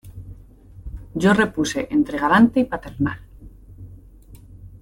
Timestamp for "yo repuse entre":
1.13-2.17